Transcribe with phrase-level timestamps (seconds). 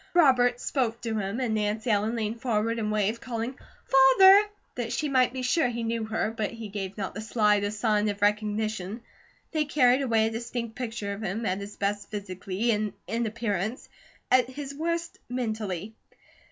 [0.15, 3.53] Robert spoke to him, and Nancy Ellen leaned forward and waved, calling
[3.85, 7.79] "Father," that she might be sure he knew her, but he gave not the slightest
[7.79, 9.01] sign of recognition.
[9.51, 13.89] They carried away a distinct picture of him, at his best physically and in appearance;
[14.31, 15.93] at his worst mentally.